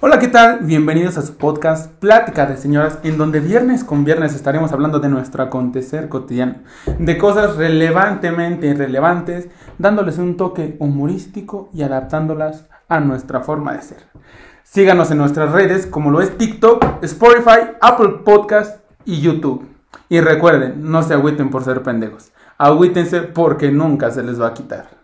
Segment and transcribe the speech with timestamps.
[0.00, 0.60] Hola, ¿qué tal?
[0.60, 5.08] Bienvenidos a su podcast Plática de Señoras, en donde viernes con viernes estaremos hablando de
[5.08, 6.58] nuestro acontecer cotidiano,
[7.00, 14.06] de cosas relevantemente irrelevantes, dándoles un toque humorístico y adaptándolas a nuestra forma de ser.
[14.62, 19.66] Síganos en nuestras redes como lo es TikTok, Spotify, Apple Podcast y YouTube.
[20.08, 24.54] Y recuerden, no se agüiten por ser pendejos, agüítense porque nunca se les va a
[24.54, 24.90] quitar.